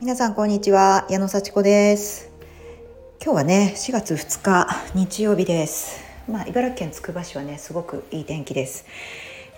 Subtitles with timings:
[0.00, 2.30] 皆さんこんにちは矢野幸子です。
[3.22, 6.02] 今日はね4月2日日曜日です。
[6.26, 8.86] まあ茨城県つくば市はねすごくいい天気です。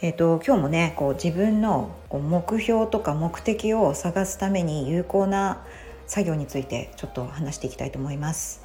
[0.00, 5.64] えっ、ー、と今日もねこう自分の目標とか目的を探すために有効な
[6.08, 8.64] 作業についてちょっと話していきたいと思います。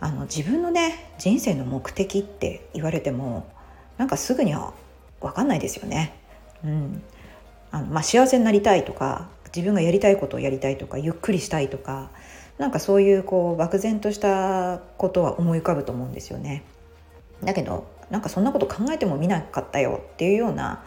[0.00, 3.48] あの自分のね人生の目的って言われても
[3.98, 4.74] なんかすぐには
[5.20, 6.12] 分かんないですよね。
[6.64, 7.02] うん。
[7.70, 12.10] あのまあ、幸せになりたいとか自分がやりたいことをやりたいとかゆっくりしたいとか
[12.58, 16.64] なんかそういうこう漠然としたことは思い浮かぶと思うんですよね。
[17.42, 20.84] だけどなんかそんなこと考えてもみなかったよっていうような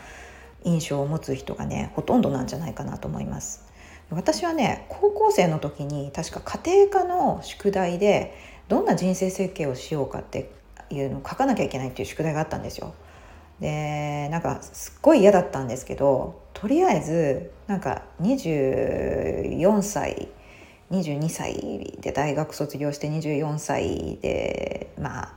[0.63, 3.65] 印象を持つ人がねほとんどなんじゃないかなと思います。
[4.11, 8.35] 私はね高校生の時に確か家庭科の宿題で
[8.67, 10.51] どんな人生設計をしようかって
[10.91, 12.93] いうのを書かなきゃいけないっていう宿題があったんですよ。
[13.59, 20.29] でなんかすっごい嫌だったんですけどとりあえずなんか24歳
[20.89, 25.33] 22歳で大学卒業して24歳でまあ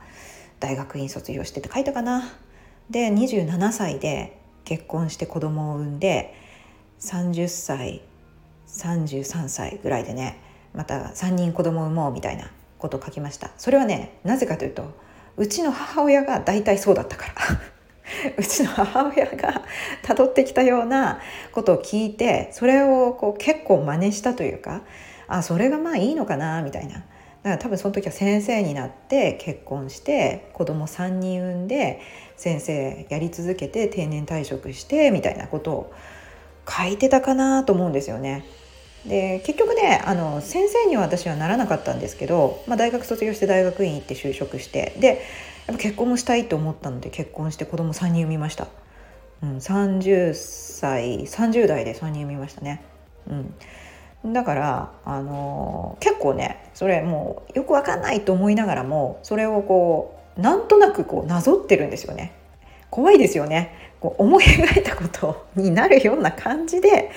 [0.59, 2.23] 大学院卒業してって書いたかな。
[2.89, 6.33] で27歳で結婚して子供を産んで
[6.99, 8.01] 30歳
[8.65, 10.41] 33歳ぐらいでね
[10.73, 14.95] また3人子供を産もうみたいなことを書きましたそれはねなぜかというと
[15.37, 17.33] うちの母親が大体そうだったから
[18.37, 19.63] うちの母親が
[20.03, 21.19] 辿ってきたような
[21.51, 24.81] ことを聞いてそれをこう結構真似したというか
[25.27, 27.05] あそれがまあいいのかなみたいなだか
[27.51, 32.01] ら多分その時は先生になって結婚して子供3人産んで
[32.35, 35.93] 先生やり続けて定年退職してみたいなことを
[36.67, 38.45] 書いてたかなと思うんですよね。
[39.05, 45.21] で結局ねあの先生には私はならなかったんですけど、まあ、大学卒業して大学院行って就職してで
[45.77, 48.67] 結婚もしたいと思ったので結婚して子供3人産みました、
[49.43, 52.83] うん、30歳30代で3人産みましたね、
[54.23, 62.33] うん、だからあのー、結構ねそれもうよくわかんないと思いながらもそれをこうなんとなくこうなぞってるんですよね。
[62.89, 63.93] 怖いですよね。
[63.99, 67.11] こう思い描いたことになるような感じで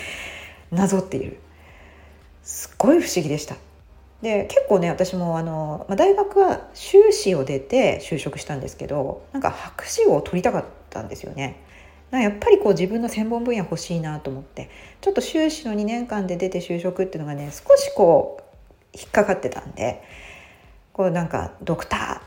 [0.71, 1.39] なぞっている。
[2.43, 3.57] すっごい不思議でした。
[4.23, 11.61] で結構ね私もあの、まあ、大学は修士を出て就職したんですけどなんか博士を取りたかったんですよね。
[12.11, 14.69] やっぱりこう自分の専門分野欲しいなと思って
[15.01, 18.43] ちょっと修士の2年間で出て就職っていうのがね少しこう
[18.93, 20.03] 引っかかってたんで
[20.93, 22.21] こうなんかドクタ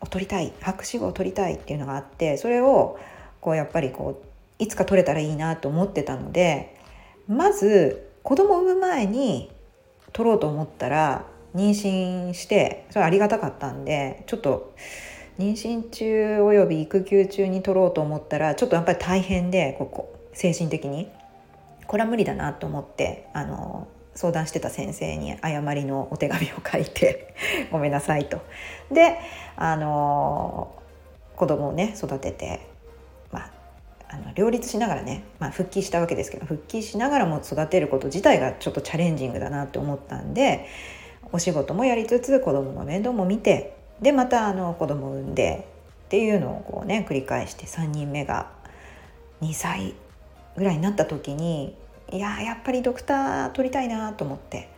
[0.00, 3.00] ーを取りたい博士号を取りたいっていうのがあってそれを
[3.40, 6.78] こうやっぱりこういつか取れたらいいなと思ってたので
[7.26, 9.50] まず子供を産む前に
[10.12, 11.24] 取ろうと思ったら
[11.54, 14.74] 妊娠してそれはありがたかったんでちょっと
[15.38, 21.08] 妊娠中および育休中に取ろうと思ったらちょっとやっぱり大変でここ精神的に
[21.86, 27.34] これは無理だなと思ってあの相談してた先生に誤りのお手紙を書いて
[27.72, 28.40] ごめんなさいと。
[28.92, 29.16] で
[29.56, 30.74] あの
[31.36, 32.60] 子供をね育てて、
[33.32, 33.50] まあ、
[34.08, 40.66] あの両立しながらね、まあ、復帰したわけですけど復帰しながらも育てること自体がちょっとチャレンジングだなって思ったんで
[41.32, 45.66] お仕事もやりつつ子供の面倒も見てでまたあの子供を産んで
[46.06, 48.50] っていうのをこうね繰り返して3人目が
[49.42, 49.94] 2歳
[50.56, 51.76] ぐらいになった時に
[52.12, 54.68] いややっぱりドクター取りたいなと思って。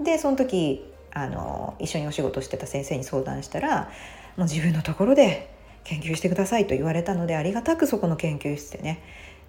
[0.00, 3.90] でその時あの一緒にお仕事してた先生に相談したら
[4.36, 5.52] もう自分のところで
[5.82, 9.02] 研究してくださいと言われたのでありがたくそこの研究室でね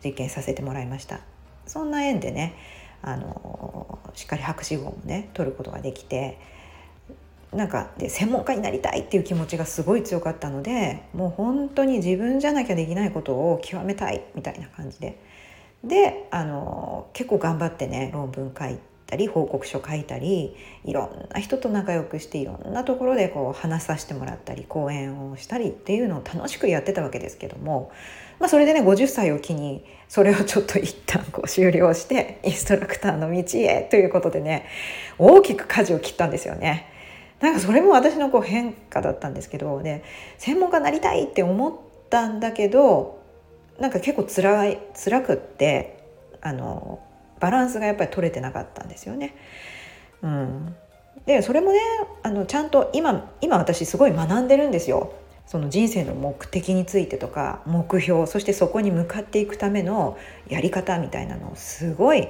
[0.03, 1.19] 実験させてもらいました。
[1.67, 2.55] そんな縁でね
[3.01, 6.37] あのしっかり博士号もね取ることができて
[7.53, 15.19] なんかで専門家になりたいっていう気持ちがすごい強かったのでもう本当に自分じゃなきゃできないことを極めたいみたいな感じで。
[15.81, 18.77] であの結構頑張ってね論文書い
[19.09, 20.55] たり報告書書いたり
[20.85, 27.91] いろんな人と仲良くしていろんなところでこう話させてもらったり講演をしたりっていうのを楽しくやってたわけですけども
[28.39, 34.65] まあ、それでね50歳を機にそれをちょっと一旦こう終了してインストラクターの道へということでね
[35.17, 36.87] 大きく舵を切ったんですよね。
[37.41, 40.03] なんかそれも私のこう変化だったんですけどね
[40.37, 41.73] 専門家になりたいって思っ
[42.09, 43.21] たんだけど
[43.79, 46.03] なんか結構つらい辛くって
[46.41, 46.99] あの
[47.39, 49.35] バランスがやっぱり取れてなかったんですよね。
[50.21, 50.75] うん、
[51.25, 51.79] でそれもね
[52.23, 55.13] あのちゃんと今今私すごい学んでるんですよ。
[55.45, 60.15] その人生の目的についてとか目標そしてそこに向かっていくための
[60.47, 62.27] やり方みたいなのをすごい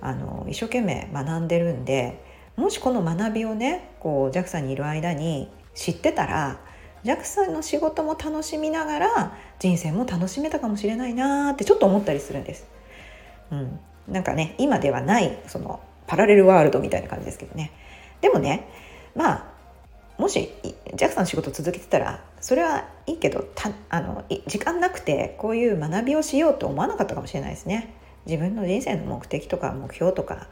[0.00, 2.20] あの一生懸命学んでるんで
[2.56, 6.58] もしこの学びをねこう JAXA にいる間に知ってたら
[7.04, 12.66] JAXA の仕事も楽しみながら人生も楽しめたかもしれないなってちょっと思ったりするんです。
[13.52, 17.72] うん、なんかね今ではないそのパラレルワールドみたいな感じですけどね
[18.20, 18.68] でもね
[19.14, 19.58] まあ
[20.18, 20.50] もし
[20.94, 27.94] JAXA の仕事続けてたらそれはいいけどたあの時間なくてこういう学びをしようと思わなかったかもしれないですね。
[28.26, 30.48] 自分の人生の目的とか目標とか、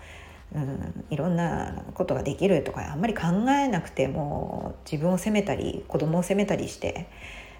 [0.54, 7.08] うん、いろんなことができるとかあんまり考えなくても自分を責めたり子供を責めたりして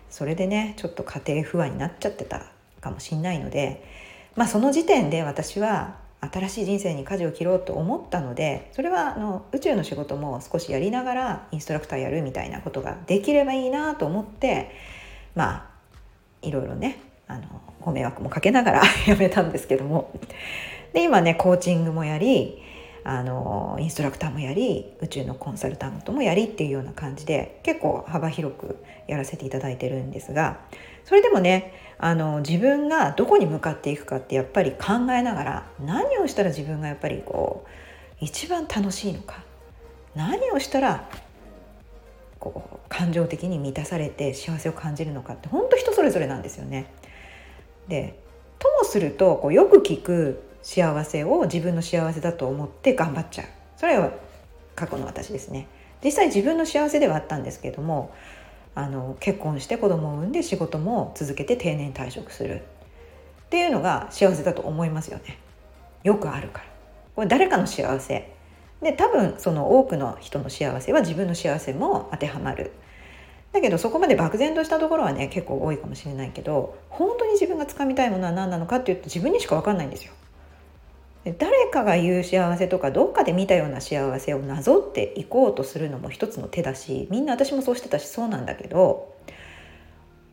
[0.09, 2.47] それでねちょっと家庭不安になっちゃってた
[2.81, 3.85] かもしんないので、
[4.37, 14.71] まあ、その時点で私は新しい人生に舵を切ろうと思ったのでそれはあの宇宙の仕事も少しやりながらインストラクターやるみたいなことができればいいなと思って
[15.35, 15.71] まあ
[16.43, 17.45] いろいろねあの
[17.81, 20.11] ご迷惑もかけながら やめたんですけども。
[20.93, 22.63] で今ねコーチングもやり
[23.09, 30.59] あのインストラクターもやり宇宙のコンサルタントもやりっていうような感じで結構幅広くやらせていただいてるんですが
[31.05, 37.65] それでもねあの自分がどこに向かっていくかってやっぱり考えながら何をしたら自分がやっぱりこ
[38.21, 39.45] う一番楽しいのか
[40.17, 41.09] 何をしたら
[42.41, 46.87] こう感情的に満たされて幸せを感じるのかって本当人それぞれなんですよね。
[47.87, 48.19] で
[48.59, 53.47] ともするとこうよく聞く幸せを自分の幸せだと思って頑張っちゃう。
[53.77, 54.11] それは
[54.75, 55.69] 過去の私ですね。
[56.03, 58.13] 実際自分の幸せではあったんですけども
[58.75, 62.63] あの結婚して子供を産んで仕事も続けて定年退職する。
[63.47, 65.39] っていうのが幸せだと思いますよね。
[66.03, 66.65] よくあるから。
[67.15, 68.33] これ誰かの幸せ。
[68.83, 72.73] で多分その多くの人の幸せは自分の幸せも当てはまる。
[73.53, 80.13] だけどそこまで漠然としたところはね結構多いかもしれないけど本当に自分がつかみたいものは何なのかっていうと自分にしか分かんないんですよ。
[81.33, 89.15] 誰かが言う幸せとかどっかで見たような幸せをなぞっていこうとするのも一つの手だしみんな私もそうしてたしそうなんだけど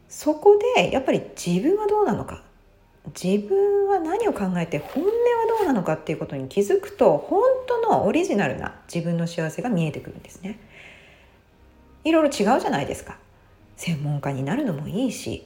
[0.07, 2.43] そこでやっぱり自分はどうなのか
[3.21, 5.13] 自分は何を考えて本音は
[5.59, 10.59] どうなのかっていうことに気づくと本当のオリジナルな自分の幸せが見えてくるんですね。
[12.05, 13.17] いろいろ違うじゃないですか。
[13.75, 15.45] 専門家になるのもいいし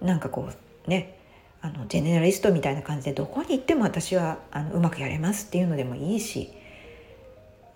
[0.00, 0.48] なんかこ
[0.86, 1.18] うね
[1.62, 6.52] あのジェネラリストみたいな感じでどこに行っても私はあのうまくやれますっていうのでもいいし、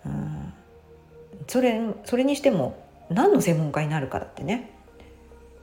[0.05, 0.53] うん、
[1.47, 4.73] それそれにしても何の専門家になるかだってね。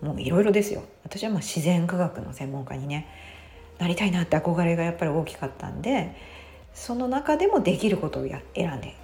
[0.00, 0.82] もういろいろですよ。
[1.04, 3.08] 私はまあ自然科学の専門家にね
[3.78, 6.14] なりたいなって憧れがやっぱり大きかったんで
[6.74, 8.94] その中でもできることをや選んで、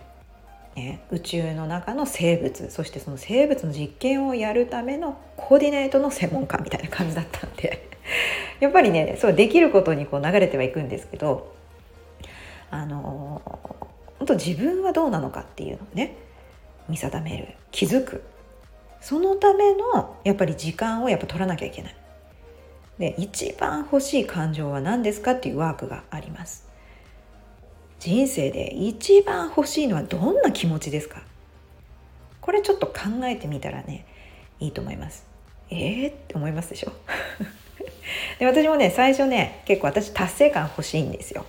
[0.77, 7.89] ね、宇宙の中の生物そしてその生物の実験をやるためのコーディネートの専門家みたいな感じだったんで
[8.61, 11.53] やっぱりねそうできることにこう流れてはいくんですけど
[12.71, 13.43] あの
[14.19, 16.15] 本当自分はどうなのかっていうのをね
[16.89, 18.23] 見定める気づく
[19.01, 21.97] そのためのやっぱり時間をやっぱ取らなきゃいけない。
[22.99, 26.70] で一番欲しい感情は何ですかっていうワークがあります。
[28.01, 31.23] 人生で一番欲しいのはどんな気持ちですか？
[32.41, 32.95] これちょっと考
[33.25, 34.07] えてみたらね
[34.59, 35.27] いいと思います。
[35.71, 36.93] えー、って思いますでしょ？
[38.41, 41.45] で私もね最初ね結構私達成感欲しいんですよ。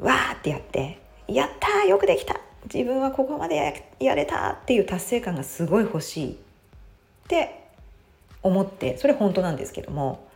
[0.00, 0.98] わーってやって
[1.28, 2.40] 「やったーよくできた
[2.72, 6.36] 自分はここまでやれた!」っていう達成感がすごい欲しいっ
[7.28, 7.60] て
[8.42, 10.26] 思ってそれ本当なんですけども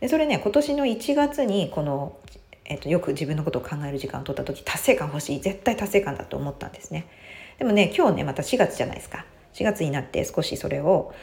[0.00, 2.16] でそれね今年の1月にこの、
[2.64, 7.06] えっと、よく自分のことを考える時間を取った時達成感欲しい絶対達成感だと思ったんですね。
[7.58, 9.24] でもね今日ねまた4月じゃないですか。
[9.54, 11.14] 4月になって少しそれを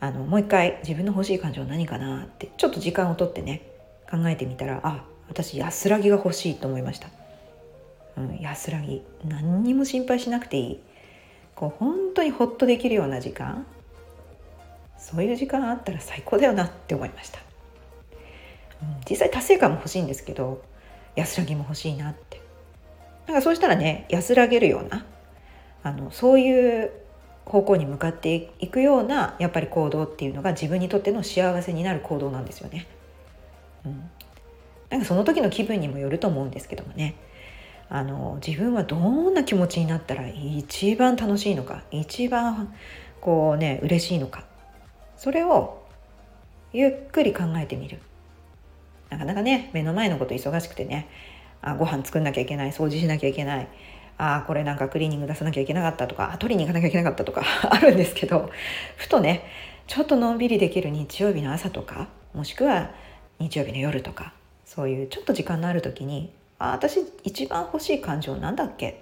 [0.00, 3.62] あのもう一回自分の欲しい感情何かなってちょっと時間をとってね
[4.10, 7.08] 考えてみたらあ私安らぎが欲しいと思いました、
[8.16, 9.02] うん、安らぎ。
[9.24, 10.80] 何にも心配しなくていい。
[11.54, 13.66] こう本当にほっとできるような時間。
[14.98, 17.38] そういう時間あったら最高だよなって思いました、
[18.82, 20.62] うん、実際達成感も欲しいんですけど
[21.16, 22.40] 安らぎも欲しいなって。
[23.26, 25.04] なんかそうしたらね安らげるような
[25.82, 26.92] あのそういう
[27.44, 32.86] 方向に向かっていくようなやっぱり行動っていうのが自分にとっての幸せになる行動なんですよね。
[33.84, 34.10] うん、
[34.90, 37.14] なんかその時の気分にもよると思うんですけどもね。
[37.88, 42.74] あの自分はどんな気持ちになったら一番楽しいのか一番
[43.20, 44.44] こうね嬉しいのか
[45.16, 45.86] それを
[46.72, 48.00] ゆっくり考えてみる。
[49.10, 51.08] なかなかね目の前のこと忙しくてね
[51.62, 53.68] あご飯作んなきゃいけない掃除しなきゃいけない
[54.18, 58.50] あこれなんかクリーニング出さなきゃいけなかったとか取りに行かなきゃいけなかったとか あるんですけど
[58.96, 59.42] ふとね
[59.86, 62.90] ちょっとのんびりできる日曜日の朝とかもしくは
[63.38, 64.32] 日曜日の夜とか
[64.64, 68.88] そういうちょっと時間のある時にあ私一番欲しい感情なんだっけ？
[68.90, 68.94] っ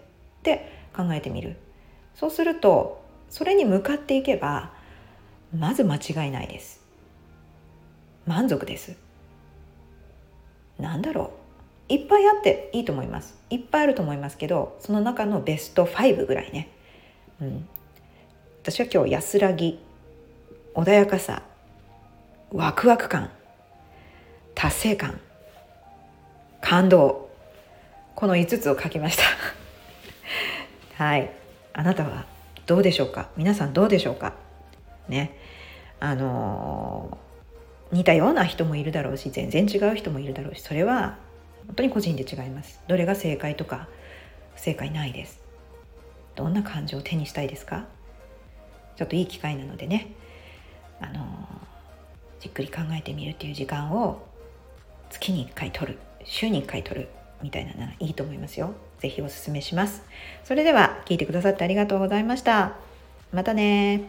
[0.43, 1.57] て考えてみる。
[2.15, 4.73] そうするとそれに向かっていけば
[5.57, 6.81] まず間違いないです。
[8.27, 8.97] 満足です。
[10.79, 11.33] なんだろ
[11.89, 11.93] う。
[11.93, 13.37] いっぱいあっていいと思います。
[13.51, 16.69] いっぱいあると思いますけどその中のベスト5ぐらいね、
[17.41, 17.69] うん、
[18.63, 19.79] 私は今日安らぎ
[20.75, 21.43] 穏やかさ
[22.51, 23.31] ワクワク感
[24.55, 25.21] 達成感
[26.61, 27.29] 感動。
[28.15, 29.25] この5つを書きました。
[31.05, 31.31] はい。
[31.75, 32.25] あなたは
[32.65, 33.29] どうでしょうか？
[33.37, 34.33] 皆さんどうでしょうか？
[35.09, 35.37] ね。
[36.01, 37.34] あのー、
[37.95, 41.17] 似たような人もいるだろうし全然違う人もいるだろうしそれは
[41.67, 43.89] 本当に個人で違いますどれが正解とか
[44.55, 45.41] 不正解ないです
[46.35, 47.87] どんな感情を手にしたいですか？
[48.97, 50.13] ちょっといい機会なのでね
[51.01, 51.49] あの、
[52.41, 54.27] じっくり考えてみるっていう時間を
[55.11, 57.09] 月に1回取る週に1回取る
[57.43, 58.75] みたいなのがいいと思いますよ。
[58.99, 60.03] ぜひおすすめします。
[60.45, 62.73] それでは聞いてくださってありがとうございました。
[63.33, 64.03] またね